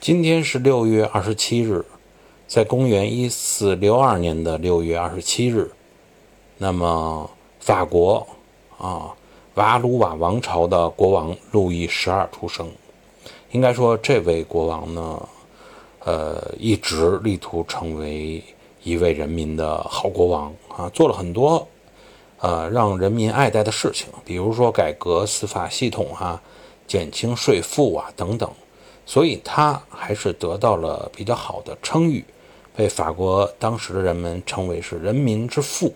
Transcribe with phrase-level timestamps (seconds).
[0.00, 1.84] 今天是六月二十七日，
[2.46, 5.72] 在公元一四六二年的六月二十七日，
[6.56, 7.28] 那么
[7.58, 8.24] 法国
[8.78, 9.12] 啊
[9.54, 12.70] 瓦鲁瓦王朝的国王路易十二出生。
[13.50, 15.28] 应该说，这位国王呢，
[16.04, 18.42] 呃，一直力图成为
[18.84, 21.66] 一位人民的好国王啊，做了很多
[22.38, 26.40] 呃让人民爱戴的事情，比如说改革司法系统啊，
[26.86, 28.48] 减轻税负啊等等。
[29.10, 32.22] 所以他还是得到了比较好的称誉，
[32.76, 35.94] 被法国当时的人们称为是“人民之父”。